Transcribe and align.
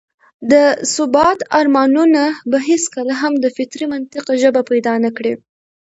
د 0.51 0.53
ثبات 0.93 1.39
ارمانونه 1.59 2.23
به 2.49 2.57
هېڅکله 2.69 3.13
هم 3.21 3.33
د 3.43 3.45
فطري 3.57 3.85
منطق 3.93 4.25
ژبه 4.41 4.61
پيدا 4.71 4.93
نه 5.05 5.11
کړي. 5.17 5.33